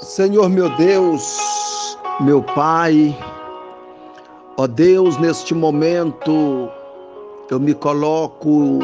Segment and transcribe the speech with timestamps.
[0.00, 1.38] Senhor meu Deus,
[2.20, 3.14] meu Pai,
[4.56, 6.70] ó Deus, neste momento
[7.50, 8.78] eu me coloco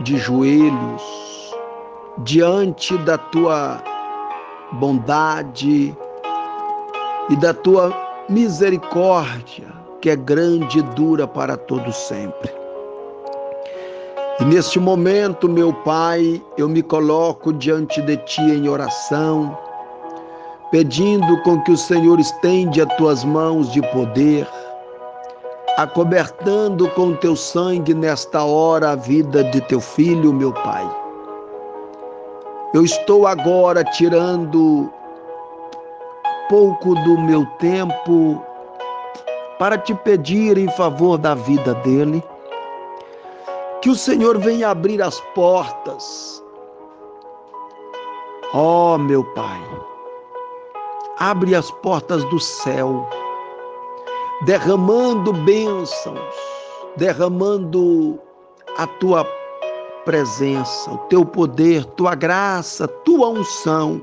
[0.00, 1.02] de joelhos
[2.18, 3.82] diante da tua
[4.74, 5.96] bondade
[7.28, 7.92] e da tua
[8.28, 9.66] misericórdia,
[10.00, 12.54] que é grande e dura para todos sempre.
[14.38, 19.58] E neste momento, meu Pai, eu me coloco diante de Ti em oração,
[20.72, 24.48] pedindo com que o Senhor estende as Tuas mãos de poder,
[25.76, 30.90] acobertando com Teu sangue nesta hora a vida de Teu Filho, meu Pai.
[32.72, 34.90] Eu estou agora tirando
[36.48, 38.42] pouco do meu tempo
[39.58, 42.24] para te pedir em favor da vida dele
[43.82, 46.42] que o Senhor venha abrir as portas.
[48.54, 49.60] Ó oh, meu Pai,
[51.22, 53.08] abre as portas do céu,
[54.44, 56.34] derramando bênçãos,
[56.96, 58.18] derramando
[58.76, 59.24] a tua
[60.04, 64.02] presença, o teu poder, tua graça, tua unção.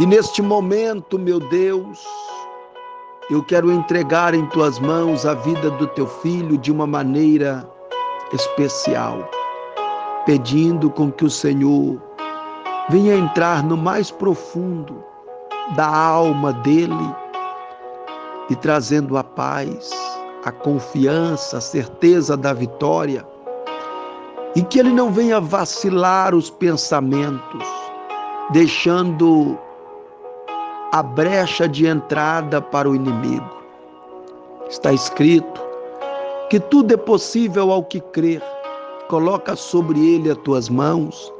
[0.00, 2.04] E neste momento, meu Deus,
[3.30, 7.64] eu quero entregar em tuas mãos a vida do teu filho de uma maneira
[8.32, 9.30] especial,
[10.24, 12.02] pedindo com que o Senhor
[12.90, 15.04] venha entrar no mais profundo
[15.74, 17.14] da alma dele
[18.48, 19.90] e trazendo a paz,
[20.44, 23.26] a confiança, a certeza da vitória,
[24.54, 27.66] e que ele não venha vacilar os pensamentos,
[28.50, 29.58] deixando
[30.92, 33.56] a brecha de entrada para o inimigo.
[34.68, 35.60] Está escrito
[36.48, 38.42] que tudo é possível ao que crer.
[39.08, 41.32] Coloca sobre ele as tuas mãos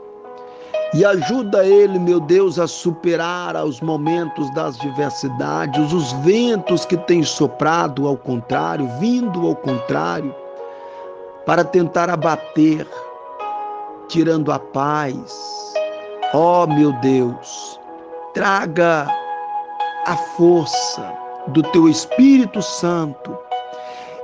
[0.96, 7.22] e ajuda ele, meu Deus, a superar os momentos das diversidades, os ventos que têm
[7.22, 10.34] soprado ao contrário, vindo ao contrário,
[11.44, 12.88] para tentar abater,
[14.08, 15.74] tirando a paz.
[16.32, 17.78] Ó oh, meu Deus,
[18.32, 19.06] traga
[20.06, 21.12] a força
[21.48, 23.36] do teu Espírito Santo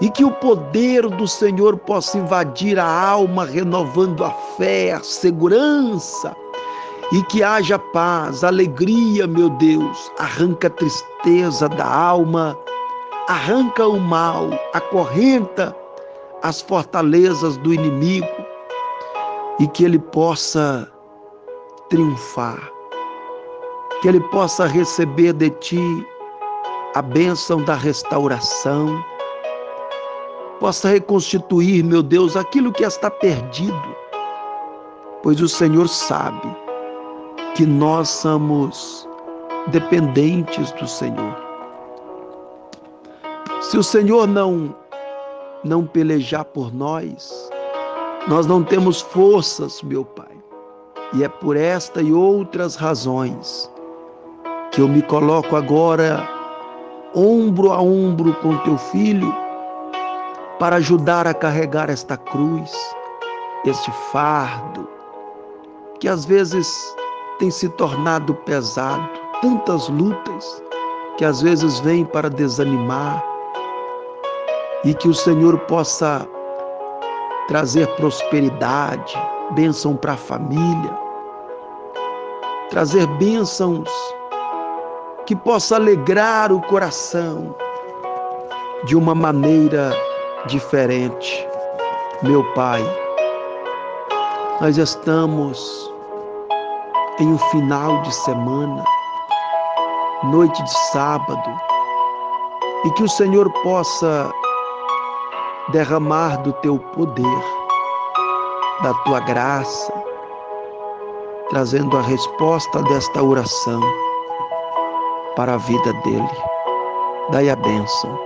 [0.00, 6.34] e que o poder do Senhor possa invadir a alma, renovando a fé, a segurança,
[7.12, 10.10] e que haja paz, alegria, meu Deus.
[10.18, 12.58] Arranca a tristeza da alma,
[13.28, 15.76] arranca o mal, acorrenta
[16.42, 18.26] as fortalezas do inimigo.
[19.60, 20.90] E que ele possa
[21.90, 22.58] triunfar,
[24.00, 26.06] que ele possa receber de ti
[26.94, 29.04] a bênção da restauração.
[30.58, 33.96] Possa reconstituir, meu Deus, aquilo que está perdido,
[35.22, 36.61] pois o Senhor sabe
[37.54, 39.08] que nós somos
[39.68, 41.36] dependentes do Senhor.
[43.60, 44.74] Se o Senhor não
[45.64, 47.48] não pelejar por nós,
[48.26, 50.26] nós não temos forças, meu Pai.
[51.14, 53.70] E é por esta e outras razões
[54.72, 56.26] que eu me coloco agora
[57.14, 59.32] ombro a ombro com teu filho
[60.58, 62.72] para ajudar a carregar esta cruz,
[63.64, 64.88] este fardo,
[66.00, 66.94] que às vezes
[67.38, 69.08] tem se tornado pesado,
[69.40, 70.62] tantas lutas
[71.16, 73.22] que às vezes vêm para desanimar,
[74.84, 76.26] e que o Senhor possa
[77.48, 79.14] trazer prosperidade,
[79.52, 80.98] bênção para a família,
[82.70, 83.88] trazer bênçãos
[85.26, 87.54] que possa alegrar o coração
[88.84, 89.92] de uma maneira
[90.46, 91.46] diferente.
[92.22, 92.82] Meu Pai,
[94.60, 95.91] nós estamos
[97.18, 98.84] em um final de semana,
[100.24, 101.60] noite de sábado,
[102.84, 104.32] e que o Senhor possa
[105.70, 107.44] derramar do teu poder,
[108.82, 109.92] da tua graça,
[111.50, 113.80] trazendo a resposta desta oração
[115.36, 116.42] para a vida dele.
[117.30, 118.18] Dai a bênção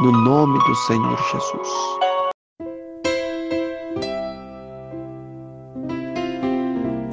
[0.00, 2.09] no nome do Senhor Jesus.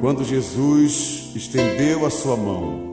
[0.00, 2.86] Quando Jesus estendeu a sua mão,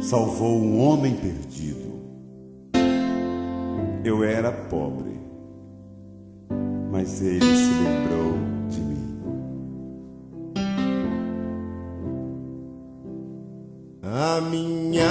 [0.00, 1.90] salvou um homem perdido.
[4.04, 5.18] Eu era pobre,
[6.92, 8.34] mas ele se lembrou
[8.68, 9.18] de mim.
[14.02, 15.10] A minha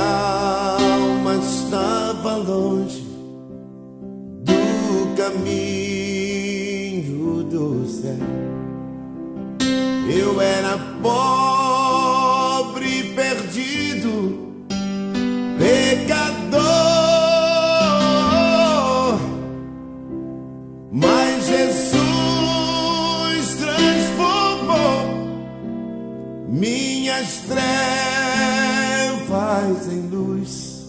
[0.80, 3.06] alma estava longe
[4.46, 5.44] do caminho
[7.44, 8.49] do céu.
[10.12, 11.40] Eu era pobre,
[13.00, 14.66] e perdido,
[15.60, 16.60] pecador.
[20.92, 22.26] Mas Jesus
[23.60, 25.06] transformou
[26.48, 27.68] minhas trevas
[29.94, 30.88] em luz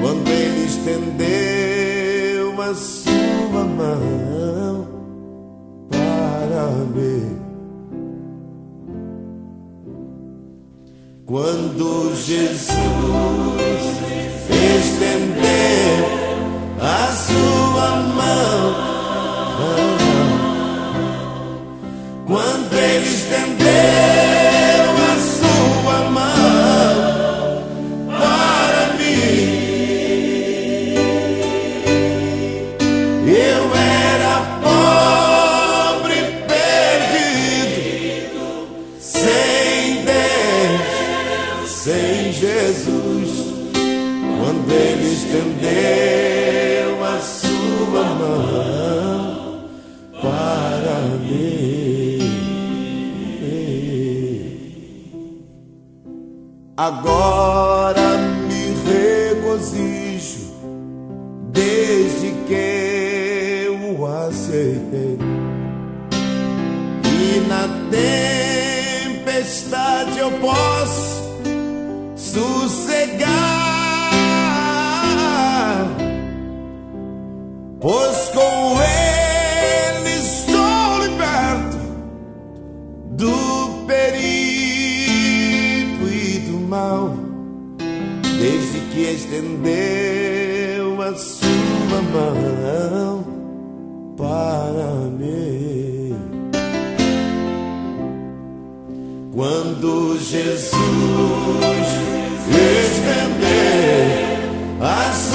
[0.00, 4.88] quando Ele estendeu a sua mão
[5.90, 7.41] para mim.
[11.32, 12.68] Quando Jesus
[14.50, 16.04] estendeu
[16.78, 18.74] a sua mão,
[22.26, 23.61] quando ele estendeu
[45.32, 49.68] estendeu a sua mão
[50.20, 52.18] para mim.
[56.76, 58.18] Agora
[58.48, 60.52] me regozijo
[61.52, 65.18] desde que o aceitei
[67.04, 67.68] e na
[69.20, 71.22] tempestade eu posso
[72.16, 73.51] sossegar.
[89.14, 93.24] Estendeu a sua mão
[94.16, 96.16] para mim.
[99.34, 100.72] Quando Jesus
[102.48, 103.52] estendeu
[104.80, 105.31] a sua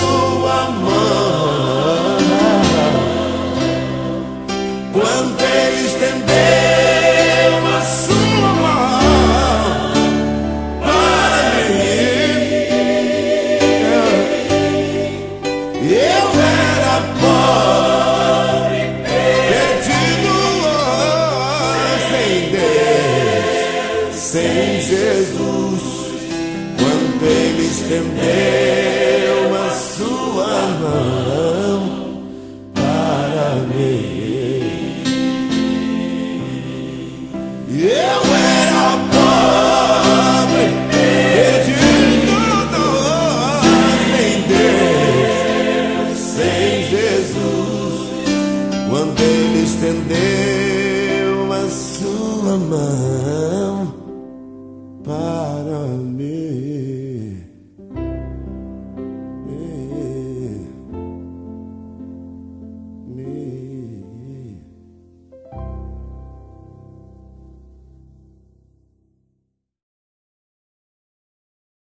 [27.90, 28.87] ele estendeu